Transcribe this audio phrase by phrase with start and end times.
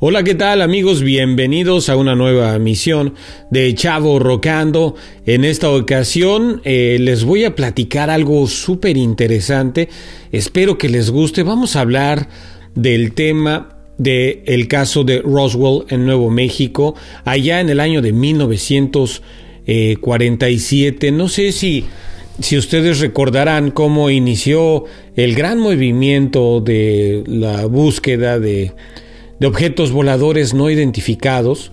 [0.00, 1.04] Hola, ¿qué tal amigos?
[1.04, 3.14] Bienvenidos a una nueva misión
[3.52, 4.96] de Chavo Rocando.
[5.24, 9.88] En esta ocasión eh, les voy a platicar algo súper interesante.
[10.32, 11.44] Espero que les guste.
[11.44, 12.28] Vamos a hablar
[12.74, 18.12] del tema del el caso de Roswell en Nuevo México, allá en el año de
[18.12, 21.12] 1947.
[21.12, 21.84] No sé si,
[22.40, 28.72] si ustedes recordarán cómo inició el gran movimiento de la búsqueda de
[29.44, 31.70] de objetos voladores no identificados.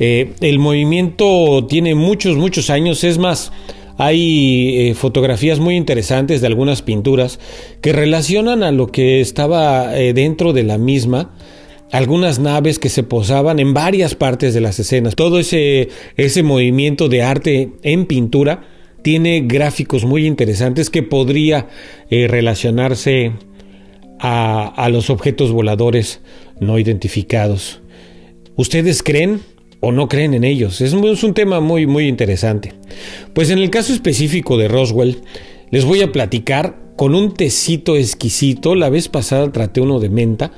[0.00, 3.04] Eh, el movimiento tiene muchos, muchos años.
[3.04, 3.52] Es más,
[3.98, 7.38] hay eh, fotografías muy interesantes de algunas pinturas
[7.80, 11.30] que relacionan a lo que estaba eh, dentro de la misma.
[11.92, 15.14] Algunas naves que se posaban en varias partes de las escenas.
[15.14, 18.64] Todo ese, ese movimiento de arte en pintura
[19.02, 21.68] tiene gráficos muy interesantes que podría
[22.10, 23.34] relacionarse
[24.18, 26.20] a, los objetos voladores
[26.60, 27.80] no identificados.
[28.56, 29.40] ¿Ustedes creen
[29.80, 30.80] o no creen en ellos?
[30.80, 32.72] Es un, tema muy, muy interesante.
[33.32, 35.22] Pues en el caso específico de Roswell,
[35.70, 38.74] les voy a platicar con un tecito exquisito.
[38.74, 40.52] La vez pasada traté uno de menta.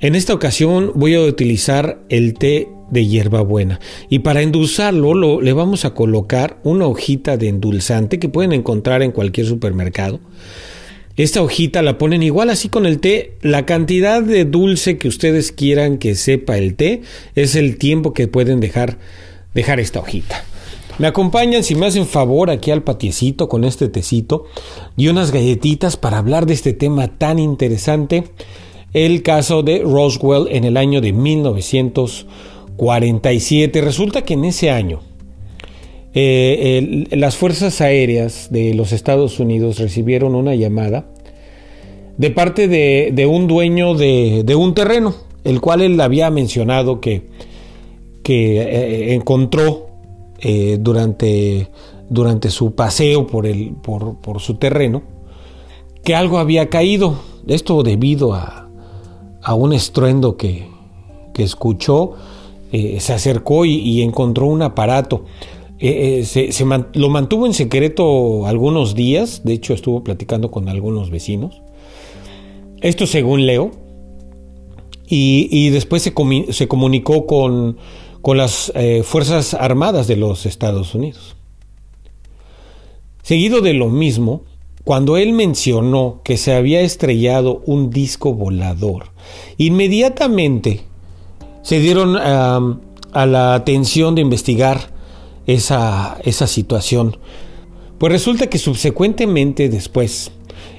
[0.00, 5.84] En esta ocasión voy a utilizar el té de hierbabuena y para endulzarlo le vamos
[5.84, 10.20] a colocar una hojita de endulzante que pueden encontrar en cualquier supermercado.
[11.18, 13.32] Esta hojita la ponen igual así con el té.
[13.42, 17.02] La cantidad de dulce que ustedes quieran que sepa el té
[17.34, 18.98] es el tiempo que pueden dejar,
[19.52, 20.44] dejar esta hojita.
[20.98, 24.44] Me acompañan, si me hacen favor, aquí al patiecito con este tecito
[24.96, 28.22] y unas galletitas para hablar de este tema tan interesante,
[28.92, 33.80] el caso de Roswell en el año de 1947.
[33.80, 35.07] Resulta que en ese año
[36.14, 41.06] eh, las Fuerzas Aéreas de los Estados Unidos recibieron una llamada
[42.16, 45.14] de parte de, un dueño de, un terreno,
[45.44, 47.28] el cual él había mencionado que,
[48.24, 49.86] eh, encontró
[50.40, 51.70] eh, durante,
[52.50, 55.02] su paseo por, su terreno,
[56.02, 57.20] que algo había caído.
[57.46, 58.68] Esto debido a,
[59.54, 60.66] un estruendo que,
[61.36, 62.14] escuchó,
[62.72, 65.22] se acercó y encontró un aparato.
[65.80, 71.62] Eh, eh, lo mantuvo en secreto algunos días, de hecho estuvo platicando con algunos vecinos.
[72.80, 73.70] Esto según Leo.
[75.10, 77.78] Y, después se, comunicó con,
[78.20, 81.34] con las eh, Fuerzas Armadas de los Estados Unidos.
[83.22, 84.42] Seguido de lo mismo,
[84.84, 89.12] cuando él mencionó que se había estrellado un disco volador,
[89.56, 90.82] inmediatamente
[91.62, 94.97] se dieron a la atención de investigar
[95.48, 97.16] esa, esa situación.
[97.98, 100.30] Pues resulta que subsecuentemente después,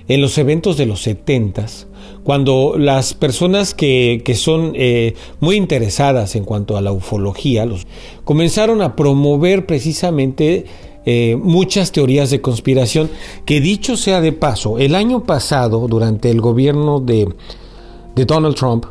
[0.07, 1.65] en los eventos de los 70
[2.23, 7.87] cuando las personas que, son eh, muy interesadas en cuanto a la ufología, los,
[8.23, 10.65] comenzaron a promover precisamente
[11.05, 13.09] eh, muchas teorías de conspiración,
[13.45, 17.29] que dicho sea de paso, el año pasado, durante el gobierno de,
[18.15, 18.85] de Donald Trump,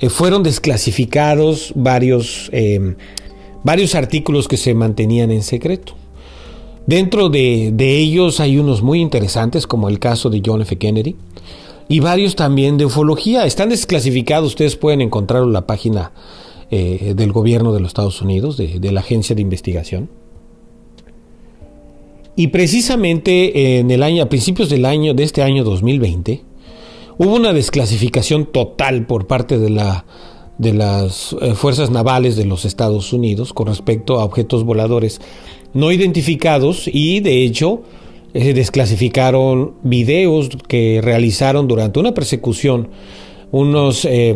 [0.00, 2.50] eh, fueron desclasificados varios
[3.66, 5.94] varios artículos que se mantenían en secreto.
[6.86, 10.78] Dentro de, ellos hay unos muy interesantes, como el caso de John F.
[10.78, 11.16] Kennedy,
[11.88, 13.44] y varios también de ufología.
[13.44, 16.12] Están desclasificados, ustedes pueden encontrarlo en la página
[16.70, 20.10] eh, del gobierno de los Estados Unidos, de, de la agencia de investigación.
[22.36, 26.44] Y precisamente en el año, a principios del año, de este año 2020,
[27.18, 30.04] hubo una desclasificación total por parte de la
[30.58, 35.20] de las eh, fuerzas navales de los Estados Unidos con respecto a objetos voladores
[35.74, 37.82] no identificados y de hecho
[38.32, 42.88] eh, desclasificaron videos que realizaron durante una persecución
[43.52, 44.34] unos eh,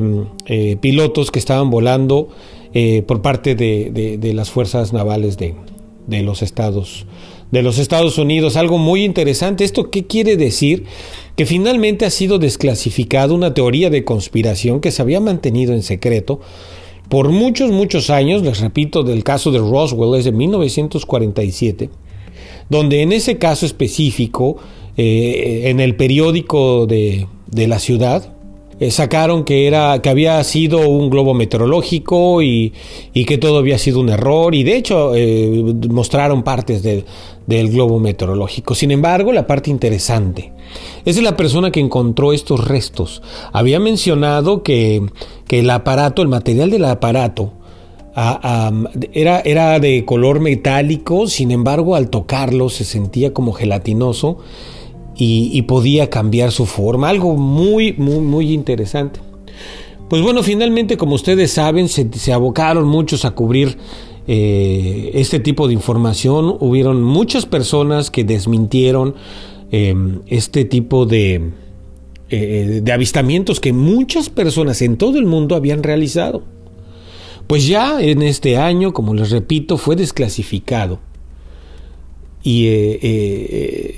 [0.80, 2.28] pilotos que estaban volando
[3.06, 5.56] por parte de, las fuerzas navales de,
[6.06, 7.06] de los Estados
[7.50, 8.56] de los Estados Unidos.
[8.56, 9.64] Algo muy interesante.
[9.64, 10.84] ¿Esto qué quiere decir?
[11.36, 16.40] Que finalmente ha sido desclasificado una teoría de conspiración que se había mantenido en secreto
[17.08, 18.42] por muchos, muchos años.
[18.42, 21.90] Les repito, del caso de Roswell es de 1947,
[22.68, 24.56] donde en ese caso específico,
[24.96, 28.32] eh, en el periódico de, de la ciudad,
[28.80, 32.72] eh, sacaron que era que había sido un globo meteorológico y,
[33.12, 38.74] que todo había sido un error y de hecho eh, mostraron partes del globo meteorológico.
[38.74, 40.52] Sin embargo, la parte interesante
[41.04, 43.20] es de la persona que encontró estos restos.
[43.52, 45.02] Había mencionado que,
[45.50, 47.52] el aparato, el material del aparato,
[49.12, 54.38] era, era de color metálico, sin embargo al tocarlo se sentía como gelatinoso
[55.22, 59.20] y, podía cambiar su forma, algo muy, muy, muy interesante.
[60.08, 63.76] Pues bueno, finalmente, como ustedes saben, se, abocaron muchos a cubrir
[64.26, 66.56] eh, este tipo de información.
[66.58, 69.14] Hubieron muchas personas que desmintieron
[69.70, 69.94] eh,
[70.26, 71.50] este tipo de,
[72.30, 76.42] eh, de avistamientos que muchas personas en todo el mundo habían realizado.
[77.46, 80.98] Pues ya en este año, como les repito, fue desclasificado.
[82.42, 82.68] Y,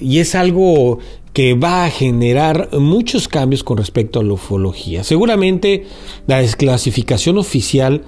[0.01, 0.99] y es algo
[1.33, 5.05] que va a generar muchos cambios con respecto a la ufología.
[5.05, 5.85] Seguramente
[6.27, 8.03] la desclasificación oficial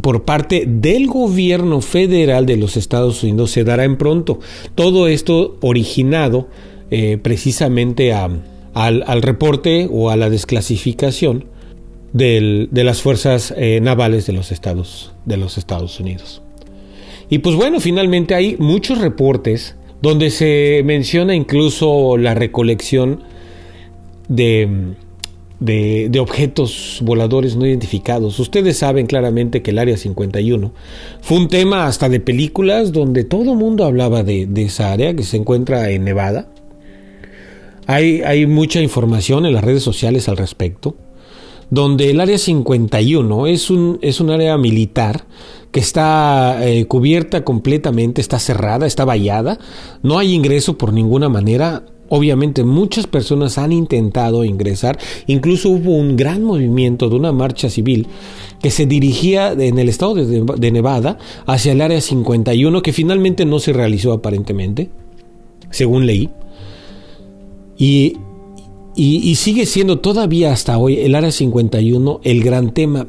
[0.00, 4.38] por parte del gobierno federal de los Estados Unidos se dará en pronto.
[4.74, 6.48] Todo esto originado
[6.90, 8.42] eh, precisamente al,
[9.22, 11.46] reporte o a la desclasificación
[12.12, 16.42] de las fuerzas eh, navales de los, Estados, de los Estados Unidos.
[17.30, 23.22] Y pues bueno, finalmente hay muchos reportes donde se menciona incluso la recolección
[24.28, 24.96] de,
[25.60, 28.38] de, objetos voladores no identificados.
[28.40, 30.72] Ustedes saben claramente que el Área 51
[31.20, 35.22] fue un tema hasta de películas donde todo el mundo hablaba de, esa área que
[35.22, 36.48] se encuentra en Nevada.
[37.86, 40.96] Hay, hay mucha información en las redes sociales al respecto
[41.70, 45.24] donde el área 51 es un, es un área militar
[45.70, 49.58] que está eh, cubierta completamente, está cerrada, está vallada,
[50.02, 51.84] no hay ingreso por ninguna manera.
[52.12, 58.08] Obviamente muchas personas han intentado ingresar, incluso hubo un gran movimiento de una marcha civil
[58.60, 63.60] que se dirigía en el estado de, Nevada hacia el área 51 que finalmente no
[63.60, 64.90] se realizó aparentemente,
[65.70, 66.30] según leí.
[67.78, 68.16] Y
[68.96, 73.06] y, sigue siendo todavía hasta hoy el Área 51 el gran tema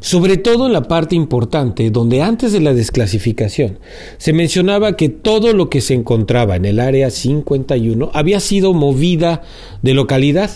[0.00, 3.78] sobre todo en la parte importante, donde antes de la desclasificación
[4.18, 9.42] se mencionaba que todo lo que se encontraba en el área 51 había sido movida
[9.82, 10.50] de localidad.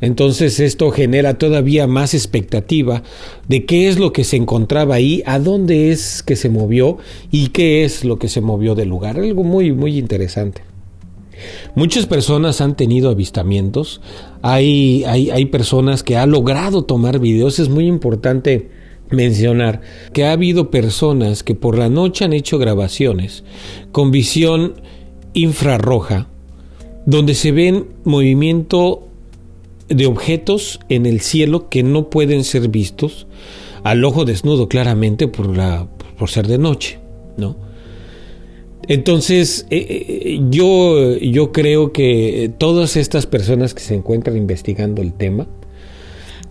[0.00, 3.02] Entonces esto genera todavía más expectativa
[3.48, 6.98] de qué es lo que se encontraba ahí, a dónde es que se movió
[7.32, 9.18] y qué es lo que se movió del lugar.
[9.18, 10.67] Algo muy, muy interesante.
[11.74, 14.00] Muchas personas han tenido avistamientos,
[14.42, 18.70] hay, hay, hay personas que han logrado tomar videos, es muy importante
[19.10, 19.80] mencionar
[20.12, 23.44] que ha habido personas que por la noche han hecho grabaciones
[23.92, 24.74] con visión
[25.34, 26.28] infrarroja,
[27.06, 29.08] donde se ven movimiento
[29.88, 33.26] de objetos en el cielo que no pueden ser vistos
[33.84, 35.88] al ojo desnudo claramente por, la,
[36.18, 36.98] por ser de noche,
[37.36, 37.67] ¿no?
[38.88, 45.12] Entonces, eh, eh, yo, yo creo que todas estas personas que se encuentran investigando el
[45.12, 45.46] tema,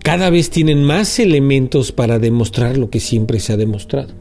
[0.04, 4.14] cada vez tienen más elementos para demostrar lo que siempre se ha demostrado.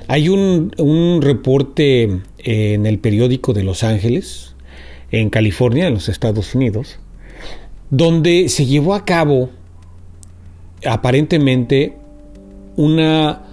[0.07, 2.09] hay un, un reporte
[2.39, 4.56] en el periódico de Los Ángeles,
[5.12, 6.97] en California, en los Estados Unidos,
[7.91, 9.49] donde se llevó a cabo
[10.83, 11.93] aparentemente
[12.75, 13.43] una,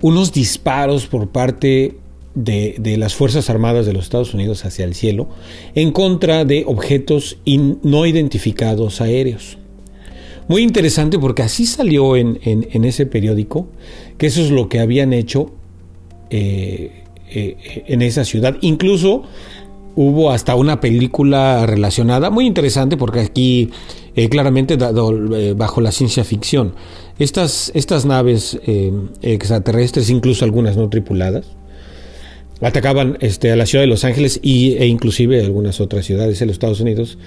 [0.00, 1.98] unos disparos por parte
[2.34, 5.28] de, las Fuerzas Armadas de los Estados Unidos hacia el cielo
[5.74, 7.38] en contra de objetos
[7.82, 9.58] no identificados aéreos.
[10.46, 12.38] Muy interesante porque así salió en,
[12.84, 13.68] ese periódico,
[14.16, 15.52] que eso es lo que habían hecho
[16.30, 18.56] eh, eh, en esa ciudad.
[18.62, 19.24] Incluso
[20.00, 23.70] hubo hasta una película relacionada, muy interesante porque aquí
[24.14, 26.72] eh, claramente dado, eh, bajo la ciencia ficción.
[27.18, 31.46] Estas, estas naves eh, extraterrestres, incluso algunas no tripuladas,
[32.60, 36.46] atacaban este, a la ciudad de Los Ángeles y, e inclusive algunas otras ciudades de
[36.46, 37.18] los Estados Unidos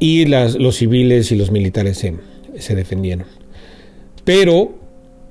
[0.00, 2.14] y los civiles y los militares se,
[2.58, 3.26] se defendieron.
[4.24, 4.78] Pero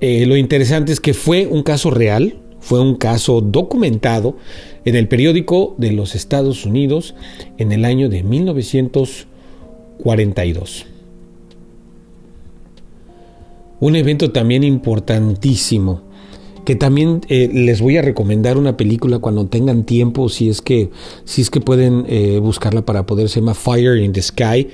[0.00, 4.36] lo interesante es que fue un caso real, fue un caso documentado
[4.84, 7.14] en el periódico de los Estados Unidos
[7.58, 10.86] en el año de 1942.
[13.80, 16.02] Un evento también importantísimo
[16.64, 20.90] que también eh, les voy a recomendar una película cuando tengan tiempo, si es que,
[21.24, 24.68] si es que pueden eh, buscarla para poder, se llama Fire in the Sky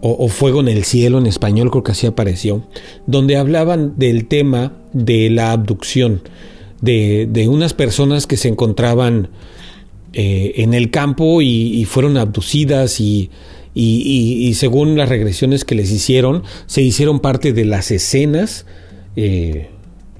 [0.00, 2.62] o, Fuego en el Cielo en español, creo que así apareció,
[3.06, 6.22] donde hablaban del tema de la abducción
[6.80, 9.28] de, unas personas que se encontraban
[10.12, 13.30] eh, en el campo y, fueron abducidas y,
[13.74, 18.66] y, según las regresiones que les hicieron, se hicieron parte de las escenas
[19.16, 19.68] eh,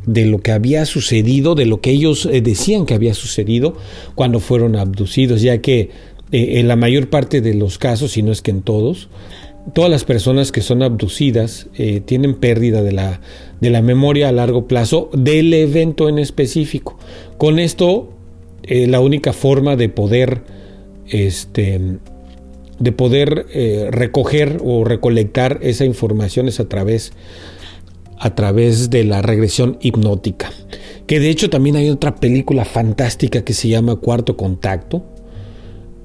[0.07, 3.77] de lo que había sucedido, de lo que ellos eh, decían que había sucedido
[4.15, 5.91] cuando fueron abducidos, ya que
[6.31, 9.09] en la mayor parte de los casos, si no es que en todos,
[9.75, 13.21] todas las personas que son abducidas eh, tienen pérdida de la,
[13.61, 16.99] de la memoria a largo plazo del evento en específico.
[17.37, 18.13] Con esto
[18.63, 20.43] eh, la única forma de poder,
[21.07, 21.81] este,
[22.79, 27.13] de poder eh, recoger o recolectar esa información es a través,
[28.19, 30.51] a través de la regresión hipnótica.
[31.07, 35.03] Que de hecho también hay otra película fantástica que se llama Cuarto Contacto.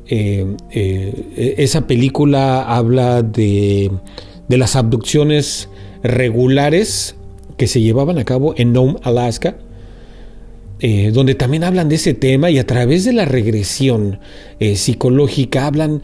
[0.07, 3.91] Eh, esa película habla de,
[4.47, 5.69] de las abducciones
[6.03, 7.15] regulares
[7.57, 9.57] que se llevaban a cabo en Nome, Alaska,
[10.79, 14.19] eh, donde también hablan de ese tema y a través de la regresión
[14.59, 16.03] eh, psicológica hablan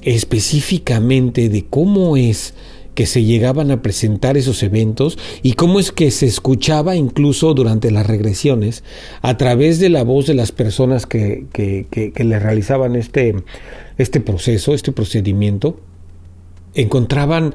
[0.00, 2.54] específicamente de cómo es
[2.94, 7.90] que se llegaban a presentar esos eventos y cómo es que se escuchaba incluso durante
[7.90, 8.84] las regresiones
[9.22, 13.34] a través de la voz de las personas que, que, que le realizaban este,
[13.98, 15.78] este proceso, este procedimiento,
[16.74, 17.54] encontraban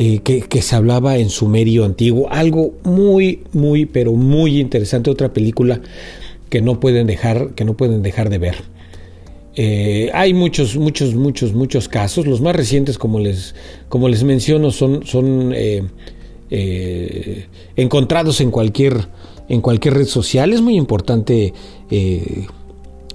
[0.00, 2.28] eh, que, se hablaba en sumerio antiguo.
[2.30, 5.10] Algo muy, muy, pero muy interesante.
[5.10, 5.80] Otra película
[6.50, 8.54] que no pueden dejar, que no pueden dejar de ver.
[9.60, 12.26] Eh, hay muchos, muchos, muchos, muchos casos.
[12.26, 13.56] Los más recientes, como les,
[13.88, 15.82] como les menciono, son, son eh,
[17.74, 19.08] encontrados en cualquier,
[19.48, 20.52] en cualquier red social.
[20.52, 21.52] Es muy importante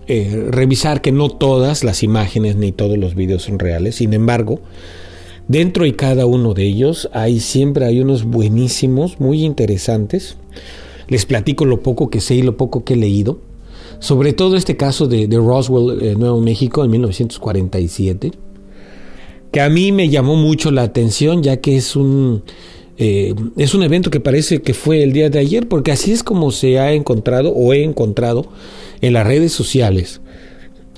[0.07, 3.95] revisar que no todas las imágenes ni todos los videos son reales.
[3.95, 4.59] Sin embargo,
[5.47, 10.37] Dentro y cada uno de ellos hay siempre hay unos buenísimos, muy interesantes.
[11.09, 13.39] Les platico lo poco que sé y lo poco que he leído.
[14.03, 18.33] Sobre todo este caso de, Roswell, eh, Nuevo México, en 1947,
[19.49, 22.43] que a mí me llamó mucho la atención, ya que es un,
[22.97, 26.21] eh, es un evento que parece que fue el día de ayer, porque así es
[26.21, 28.49] como se ha encontrado o he encontrado
[28.99, 30.19] en las redes sociales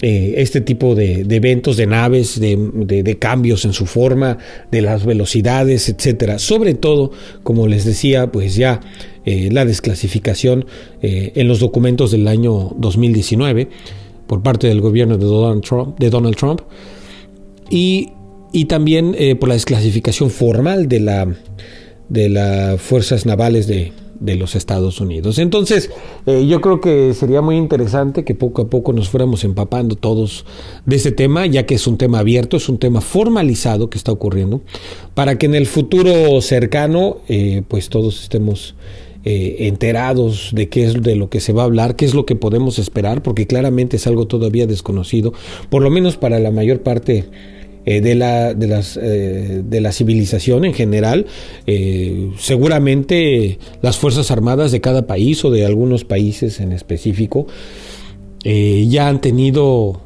[0.01, 4.37] eh, este tipo de, eventos, de naves, de, cambios en su forma,
[4.69, 6.37] de las velocidades, etcétera.
[6.37, 7.11] Sobre todo,
[7.43, 8.81] como les decía, pues ya
[9.25, 10.65] eh, la desclasificación
[11.01, 13.69] eh, en los documentos del año 2019
[14.27, 16.61] por parte del gobierno de Donald Trump, de Donald Trump
[17.69, 18.09] y,
[18.51, 21.35] y también por la desclasificación formal de la
[22.09, 25.39] de las fuerzas navales de, de los Estados Unidos.
[25.39, 25.91] Entonces,
[26.25, 30.45] eh, yo creo que sería muy interesante que poco a poco nos fuéramos empapando todos
[30.85, 34.11] de ese tema, ya que es un tema abierto, es un tema formalizado que está
[34.11, 34.61] ocurriendo,
[35.13, 38.75] para que en el futuro cercano, eh, pues todos estemos
[39.27, 42.27] eh, enterados de qué es de lo que se va a hablar, qué es lo
[42.27, 45.33] que podemos esperar, porque claramente es algo todavía desconocido,
[45.69, 47.25] por lo menos para la mayor parte
[47.87, 51.27] eh, de, la, de, las, eh, de la civilización en general.
[51.67, 57.47] Eh, seguramente las Fuerzas Armadas de cada país o de algunos países en específico
[58.43, 60.01] ya han tenido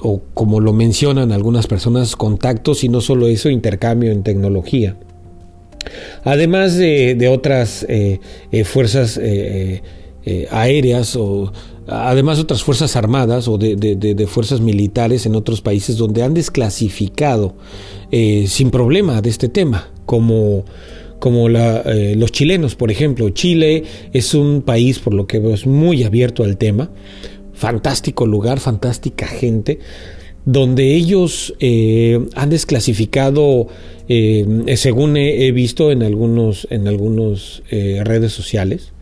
[0.00, 4.96] o como lo mencionan algunas personas, contactos y no solo eso, intercambio en tecnología.
[6.22, 7.86] Además de, de otras
[8.64, 9.18] fuerzas
[10.50, 11.52] aéreas o
[11.88, 17.54] además otras fuerzas armadas o de, fuerzas militares en otros países donde han desclasificado
[18.10, 20.64] eh, sin problema de este tema, como,
[21.18, 23.30] como eh, los chilenos, por ejemplo.
[23.30, 26.90] Chile es un país, por lo que es muy abierto al tema,
[27.54, 29.78] fantástico lugar, fantástica gente,
[30.44, 33.68] donde ellos eh, han desclasificado,
[34.76, 38.92] según he, visto en algunos, en algunos redes sociales,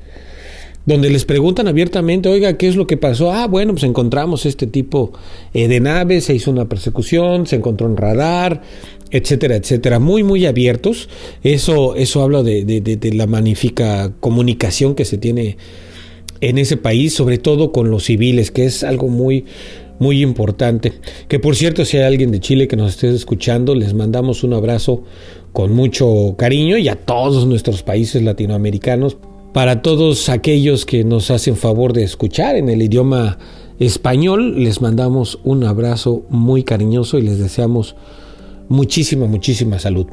[0.87, 3.33] donde les preguntan abiertamente, oiga, ¿qué es lo que pasó?
[3.33, 5.13] Ah, bueno, pues encontramos este tipo
[5.53, 8.63] eh, de naves, se hizo una persecución, se encontró un radar,
[9.11, 11.09] etcétera, etcétera, muy, muy abiertos.
[11.43, 15.57] Eso, eso habla de, de, la magnífica comunicación que se tiene
[16.41, 19.45] en ese país, sobre todo con los civiles, que es algo muy,
[19.99, 20.93] muy importante.
[21.27, 24.53] Que por cierto, si hay alguien de Chile que nos esté escuchando, les mandamos un
[24.53, 25.03] abrazo
[25.53, 29.17] con mucho cariño y a todos nuestros países latinoamericanos
[29.57, 33.39] para todos aquellos que nos hacen favor de escuchar en el idioma
[33.79, 37.97] español, les mandamos un abrazo muy cariñoso y les deseamos
[38.69, 40.09] muchísima, muchísima salud.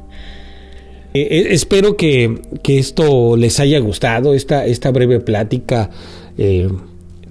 [1.14, 5.90] Eh, eh, espero que, esto les haya gustado, esta, esta breve plática
[6.38, 6.70] eh,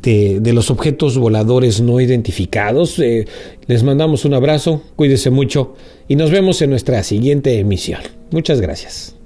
[0.02, 2.98] de, los objetos voladores no identificados.
[2.98, 5.76] les mandamos un abrazo, cuídense mucho
[6.08, 8.02] y nos vemos en nuestra siguiente emisión.
[8.30, 9.16] Muchas gracias.